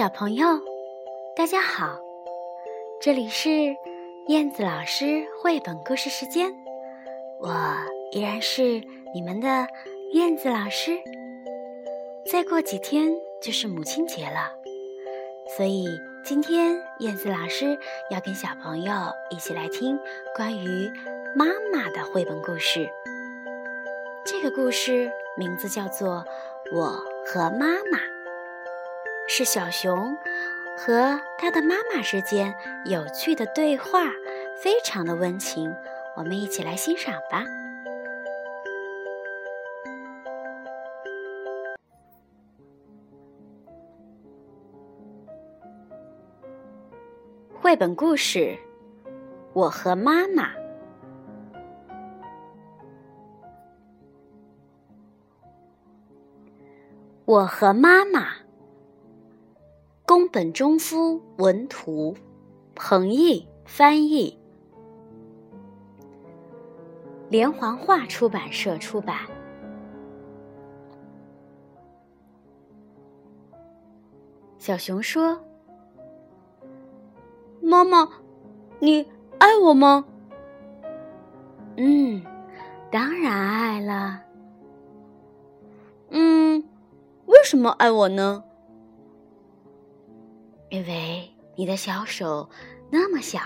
[0.00, 0.46] 小朋友，
[1.36, 2.00] 大家好！
[3.02, 3.50] 这里是
[4.28, 6.50] 燕子老师绘本故事时间，
[7.38, 7.52] 我
[8.10, 9.66] 依然是你们的
[10.14, 10.92] 燕子老师。
[12.32, 13.12] 再过几天
[13.42, 14.50] 就是母亲节了，
[15.54, 15.86] 所以
[16.24, 17.78] 今天燕子老师
[18.10, 18.94] 要跟小朋友
[19.28, 19.98] 一起来听
[20.34, 20.90] 关于
[21.36, 22.88] 妈妈的绘本故事。
[24.24, 26.24] 这个故事名字叫做
[26.74, 26.86] 《我
[27.26, 27.98] 和妈妈》。
[29.32, 30.16] 是小熊
[30.76, 32.52] 和他的妈妈之间
[32.84, 34.10] 有趣的对话，
[34.60, 35.72] 非常的温情。
[36.16, 37.44] 我们一起来欣赏吧。
[47.54, 48.40] 绘本故事
[49.52, 50.48] 《我和妈妈》，
[57.24, 58.39] 我和妈妈。
[60.10, 62.16] 宫本忠夫文图，
[62.74, 64.36] 彭毅翻译，
[67.28, 69.18] 连环画出版社出版。
[74.58, 75.40] 小熊说
[77.62, 78.08] ：“妈妈，
[78.80, 79.06] 你
[79.38, 80.04] 爱我吗
[81.78, 82.20] ？”“嗯，
[82.90, 84.24] 当然爱了。
[86.10, 86.68] ”“嗯，
[87.26, 88.42] 为什么爱我呢？”
[90.70, 92.48] 因为你的小手
[92.90, 93.40] 那么小，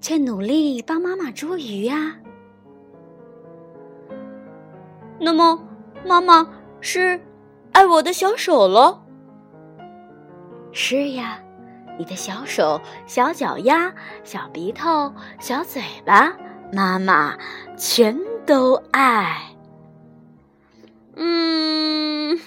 [0.00, 2.16] 却努力帮妈妈捉鱼呀。
[5.18, 5.58] 那么，
[6.06, 6.46] 妈妈
[6.80, 7.20] 是
[7.72, 9.00] 爱我的小手喽？
[10.72, 11.42] 是呀，
[11.98, 16.36] 你的小手、小脚丫、小鼻头、小嘴巴，
[16.72, 17.36] 妈妈
[17.76, 19.56] 全都爱。
[21.16, 22.38] 嗯，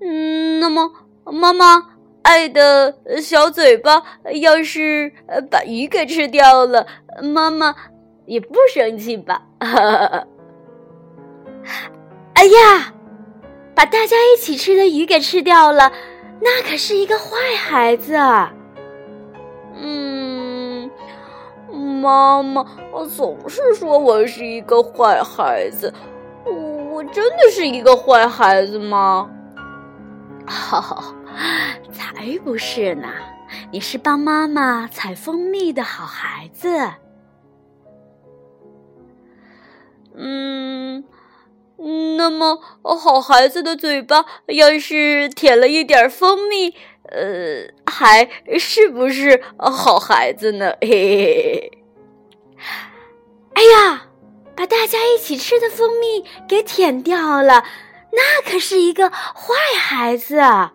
[0.00, 0.92] 嗯，那么，
[1.24, 1.97] 妈妈。
[2.28, 4.02] 爱的小嘴巴，
[4.42, 5.10] 要是
[5.50, 6.86] 把鱼给吃掉了，
[7.22, 7.74] 妈妈
[8.26, 9.44] 也不生气吧？
[12.34, 12.92] 哎呀，
[13.74, 15.90] 把大家一起吃的鱼给吃掉了，
[16.42, 18.52] 那可是一个坏孩子啊。
[19.74, 20.90] 嗯，
[21.72, 22.62] 妈妈
[22.92, 25.90] 我总是说我是一个坏孩子，
[26.44, 29.30] 我真的是一个坏孩子吗？
[30.46, 31.14] 好。
[31.92, 33.08] 才不是呢！
[33.72, 36.92] 你是帮妈妈采蜂蜜的好孩子。
[40.14, 41.04] 嗯，
[42.16, 48.28] 那么好孩子的嘴巴要是舔了一点蜂蜜，呃，还
[48.58, 50.74] 是不是好孩子呢？
[50.82, 51.72] 嘿嘿嘿！
[53.54, 54.08] 哎呀，
[54.54, 57.64] 把大家一起吃的蜂蜜给舔掉了，
[58.12, 60.74] 那可是一个坏孩子啊。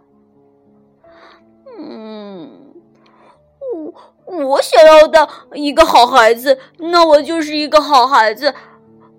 [4.41, 8.53] 我想要当一个好孩子，那我就是一个好孩子。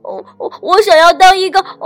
[0.02, 0.25] 我
[0.60, 1.78] 我想要当一个坏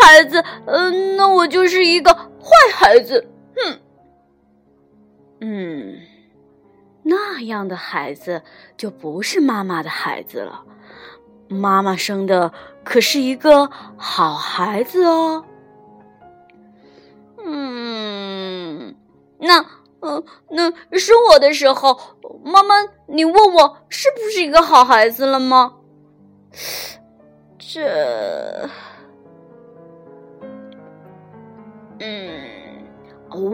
[0.00, 3.28] 孩子，嗯，那我就是一个坏孩子。
[3.56, 3.78] 哼，
[5.40, 6.00] 嗯，
[7.02, 8.42] 那样的孩子
[8.76, 10.62] 就不是妈妈的孩子了。
[11.48, 12.52] 妈妈生的
[12.84, 15.44] 可是一个好孩子哦。
[17.44, 18.94] 嗯，
[19.38, 19.77] 那。
[20.00, 21.98] 嗯，那生我的时候，
[22.44, 22.74] 妈妈，
[23.06, 25.74] 你问我是不是一个好孩子了吗？
[27.58, 28.68] 这，
[31.98, 32.40] 嗯，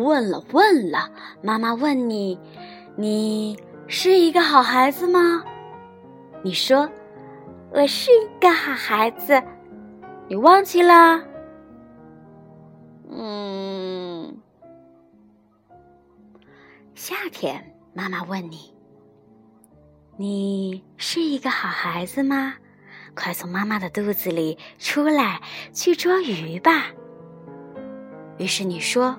[0.06, 1.10] 问了问了，
[1.40, 2.38] 妈妈问你，
[2.96, 5.42] 你是一个好孩子吗？
[6.42, 6.88] 你说
[7.72, 9.42] 我是一个好孩子，
[10.28, 11.22] 你忘记了？
[13.10, 13.93] 嗯。
[16.94, 18.72] 夏天，妈妈问你
[20.16, 22.54] ：“你是一个好孩子吗？
[23.16, 25.40] 快从妈妈的肚子里出来，
[25.72, 26.86] 去捉鱼吧。”
[28.38, 29.16] 于是你说：“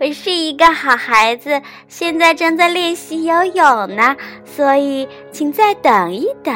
[0.00, 3.64] 我是一个好孩子，现在正在练习游泳
[3.94, 6.52] 呢，所以请再等一等。”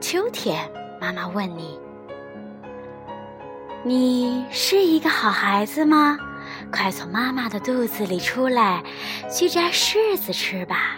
[0.00, 0.70] 秋天，
[1.00, 1.76] 妈妈问你
[3.82, 6.16] ：“你是一个好孩子吗？”
[6.70, 8.82] 快从妈妈的肚子里出来，
[9.30, 10.96] 去摘柿子吃吧。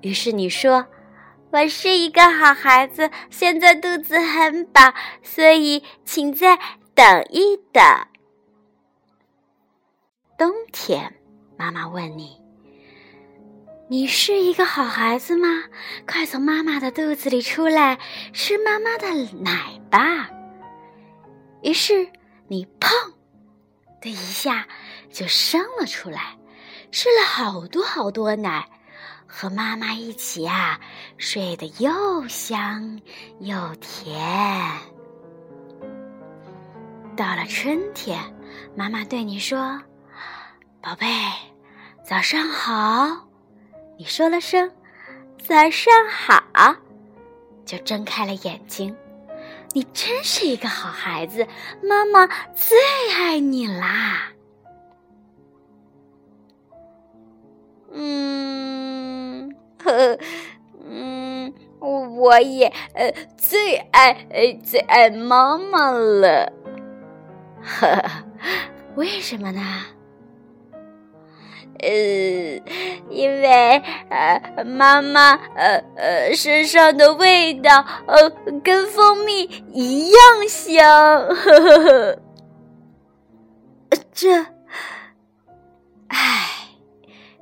[0.00, 0.86] 于是你说
[1.50, 4.80] ：“我是一个好孩子，现在肚子很饱，
[5.22, 6.56] 所以请再
[6.94, 7.82] 等一等。”
[10.38, 11.14] 冬天，
[11.56, 12.40] 妈妈问你
[13.90, 15.64] ：“你是一个好孩子吗？
[16.06, 17.98] 快从妈妈的肚子里出来，
[18.32, 19.08] 吃妈妈的
[19.40, 20.30] 奶吧。”
[21.62, 22.08] 于是
[22.46, 23.17] 你砰。
[24.00, 24.66] 的一下
[25.12, 26.36] 就生了出来，
[26.90, 28.68] 吃了好多好多奶，
[29.26, 30.80] 和妈妈一起啊
[31.16, 33.00] 睡得又香
[33.40, 34.18] 又甜。
[37.16, 38.18] 到了春天，
[38.76, 39.82] 妈妈对你说
[40.80, 41.06] ：“宝贝，
[42.04, 43.26] 早上好。”
[43.98, 44.70] 你说了声
[45.44, 46.76] “早上好”，
[47.66, 48.96] 就睁开了眼睛。
[49.74, 51.46] 你真是一个好孩子，
[51.82, 52.76] 妈妈最
[53.16, 54.32] 爱你啦。
[57.92, 60.18] 嗯，呵，
[60.84, 66.52] 嗯，我也呃最爱呃最爱妈妈了。
[67.62, 68.24] 呵 呵，
[68.96, 69.62] 为什么呢？
[71.80, 71.88] 呃，
[73.08, 78.30] 因为呃，妈妈呃呃身上的味道呃
[78.62, 79.42] 跟蜂蜜
[79.72, 80.84] 一样香，
[81.28, 82.18] 呵呵呵。
[84.12, 84.28] 这，
[86.08, 86.68] 唉，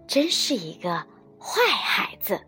[0.06, 0.90] 真是一个
[1.38, 2.38] 坏孩子。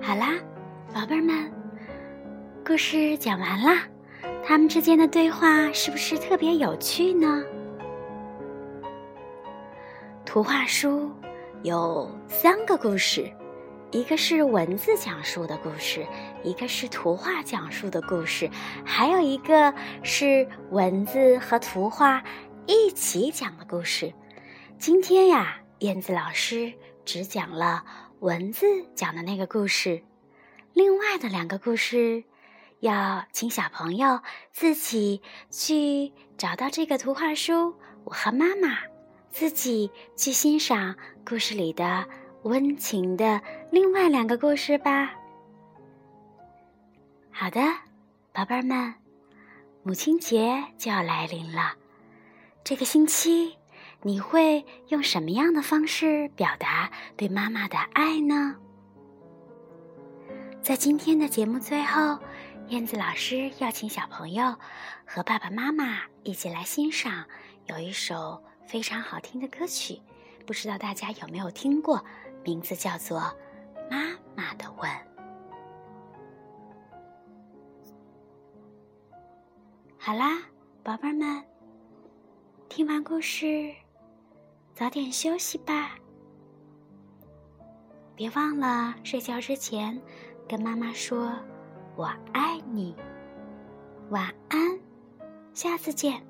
[0.00, 0.28] 好啦，
[0.94, 1.52] 宝贝儿们，
[2.64, 3.86] 故事讲完啦。
[4.48, 7.42] 他们之间的对话是不是特别有趣呢？
[10.24, 11.10] 图画书
[11.64, 13.28] 有三个故事，
[13.90, 16.06] 一个是文字讲述的故事，
[16.44, 18.48] 一个是图画讲述的故事，
[18.84, 22.22] 还有一个是文字和图画
[22.66, 24.14] 一起讲的故事。
[24.78, 26.72] 今天呀，燕子老师
[27.04, 27.84] 只讲了
[28.20, 28.64] 文字
[28.94, 30.04] 讲的那个故事，
[30.72, 32.22] 另外的两个故事。
[32.80, 34.20] 要请小朋友
[34.52, 37.74] 自己去找到这个图画书，
[38.04, 38.76] 我和妈妈
[39.30, 40.94] 自己去欣赏
[41.24, 42.06] 故事里的
[42.42, 43.40] 温情的
[43.70, 45.10] 另外两个故事吧。
[47.32, 47.60] 好的，
[48.32, 48.94] 宝贝儿们，
[49.82, 51.74] 母亲节就要来临了，
[52.62, 53.56] 这个星期
[54.02, 58.54] 你会用什么样的方式表达对妈妈的爱呢？
[60.60, 62.18] 在今天的节目最后。
[62.68, 64.56] 燕子老师邀请小朋友
[65.06, 67.24] 和爸爸妈妈一起来欣赏
[67.66, 70.00] 有一首非常好听的歌曲，
[70.44, 72.04] 不知道大家有没有听过？
[72.42, 73.20] 名字叫做
[73.88, 74.90] 《妈妈的吻》。
[79.96, 80.42] 好啦，
[80.82, 81.44] 宝贝儿们，
[82.68, 83.72] 听完故事，
[84.74, 85.96] 早点休息吧。
[88.16, 90.00] 别忘了睡觉之前
[90.48, 91.32] 跟妈妈说。
[91.96, 92.04] 我
[92.34, 92.94] 爱你，
[94.10, 94.78] 晚安，
[95.54, 96.22] 下次见。